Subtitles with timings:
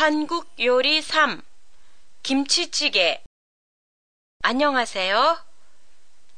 [0.00, 1.42] 한국 요리 3
[2.22, 3.20] 김치찌개
[4.44, 5.44] 안녕하세요.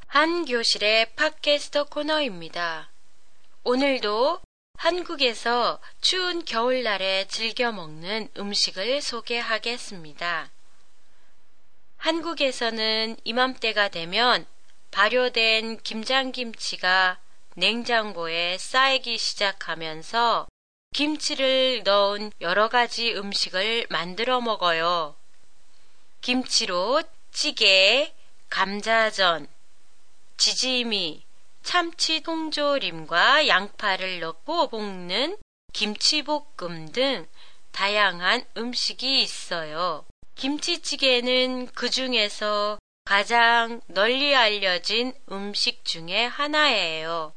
[0.07, 2.89] 한 교실의 팟캐스터 코너입니다.
[3.63, 4.41] 오늘도
[4.79, 10.49] 한국에서 추운 겨울날에 즐겨 먹는 음식을 소개하겠습니다.
[11.97, 14.47] 한국에서는 이맘때가 되면
[14.89, 17.19] 발효된 김장김치가
[17.57, 20.47] 냉장고에 쌓이기 시작하면서
[20.93, 25.15] 김치를 넣은 여러 가지 음식을 만들어 먹어요.
[26.19, 28.13] 김치로 찌개,
[28.49, 29.47] 감자전,
[30.35, 31.23] 지짐이,
[31.63, 35.37] 참치 통조림과 양파를 넣고 볶는
[35.71, 37.25] 김치볶음 등
[37.71, 40.03] 다양한 음식이 있어요.
[40.35, 47.33] 김치찌개는 그 중에서 가장 널리 알려진 음식 중에 하나예요.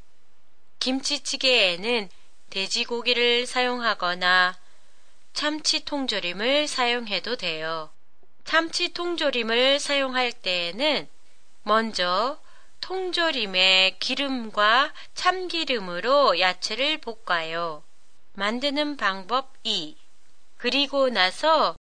[0.81, 2.09] 김치찌개에는
[2.51, 4.57] 돼지고기를 사용하거나
[5.33, 7.91] 참치 통조림을 사용해도 돼요.
[8.45, 11.09] 참치 통조림을 사용할 때에는
[11.63, 12.39] 먼저
[12.81, 17.83] 통조림에 기름과 참기름으로 야채를 볶아요.
[18.35, 19.97] 만드는 방법 2.
[20.59, 21.77] 그리고 나서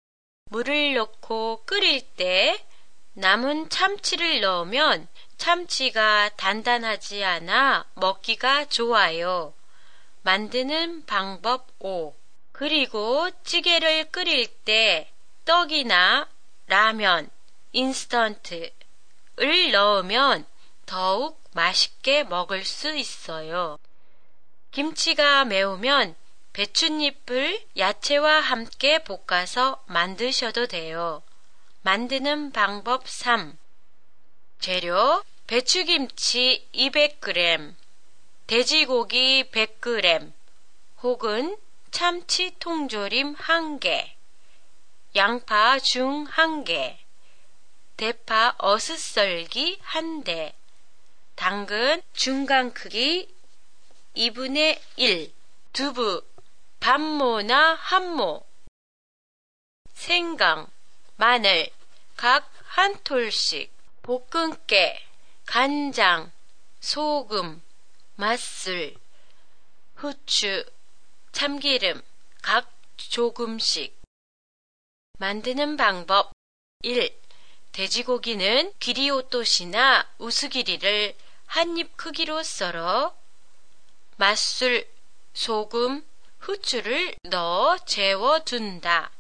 [0.50, 2.66] 물을 넣고 끓일 때
[3.14, 9.54] 남은 참치를 넣으면 참치가 단단하지 않아 먹기가 좋아요.
[10.24, 12.16] 만드는 방법 5.
[12.54, 15.12] 그리고 찌개를 끓일 때
[15.44, 16.30] 떡이나
[16.68, 17.30] 라면,
[17.74, 18.72] 인스턴트를
[19.74, 20.46] 넣으면
[20.86, 23.78] 더욱 맛있게 먹을 수 있어요.
[24.72, 26.16] 김치가 매우면
[26.54, 31.22] 배춧잎을 야채와 함께 볶아서 만드셔도 돼요.
[31.82, 33.58] 만드는 방법 3.
[34.60, 37.76] 재료 배추김치 200g,
[38.48, 40.34] 돼지고기 100g
[41.02, 41.58] 혹은
[41.92, 44.12] 참치 통조림 1개,
[45.16, 46.98] 양파 중 1개,
[47.98, 50.54] 대파 어슷썰기 1대,
[51.36, 53.34] 당근 중간 크기
[54.16, 55.34] 2분의 1,
[55.74, 56.24] 두부
[56.80, 58.46] 반모나 한모,
[59.94, 60.68] 생강,
[61.18, 61.70] 마늘
[62.18, 63.72] 각 한 톨씩,
[64.02, 65.00] 볶음깨,
[65.46, 66.32] 간장,
[66.80, 67.62] 소금,
[68.16, 68.96] 맛술,
[69.96, 70.66] 후추,
[71.32, 72.02] 참기름
[72.42, 74.00] 각 조금씩
[75.20, 76.32] 만드는 방법
[76.84, 77.10] 1.
[77.72, 81.16] 돼지고기는 기리오토시나 우스기리를
[81.48, 83.16] 한 입 크기로 썰어
[84.18, 84.88] 맛술,
[85.34, 86.06] 소금,
[86.40, 89.12] 후추를 넣어 재워둔다.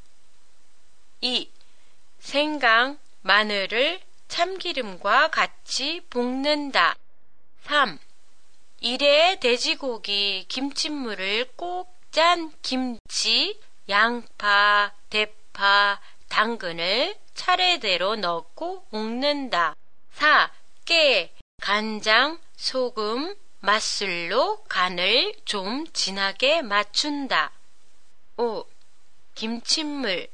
[1.21, 1.49] 2.
[2.19, 6.95] 생강, 마늘을 참기름과 같이 볶는다.
[7.63, 7.97] 3.
[8.85, 15.99] 이래 돼지고기 김치물을 꼭 짠 김치, 양파, 대파,
[16.29, 19.75] 당근을 차례대로 넣고 볶는다.
[20.11, 20.51] 4.
[20.85, 27.51] 깨, 간장, 소금, 맛술로 간을 좀 진하게 맞춘다.
[28.37, 28.67] 5.
[29.33, 30.27] 김치물.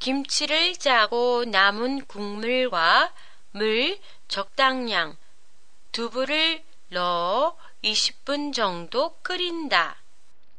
[0.00, 3.12] 김치를 짜고 남은 국물과
[3.50, 3.98] 물
[4.28, 5.18] 적당량,
[5.92, 9.96] 두부를 넣어 20분 정도 끓인다.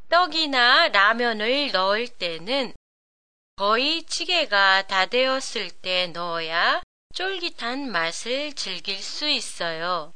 [0.10, 2.74] 떡이나 라면을 넣을 때는
[3.56, 6.82] 거의 찌개가 다 되었을 때 넣어야
[7.14, 10.14] 쫄깃한 맛을 즐길 수 있어요.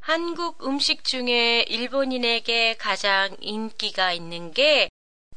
[0.00, 4.88] 한국 음식 중에 일본인에게 가장 인기가 있는 게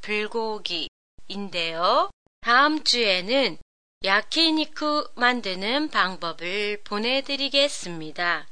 [0.01, 2.11] 불고기인데요.
[2.41, 3.57] 다음 주에는
[4.05, 8.48] 야키니쿠 만드는 방법을 보내드리겠습니다.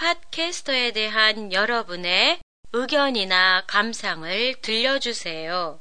[0.00, 2.40] 팟캐스터에 대한 여러분의
[2.72, 5.78] 의견이나 감상을 들려주세요.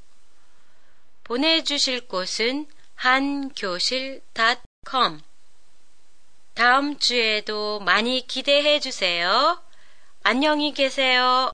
[1.24, 4.22] 보내주실 곳은 한교실.com
[6.54, 9.64] 다음 주에도 많이 기대해 주세요.
[10.24, 11.54] 안녕히 계세요.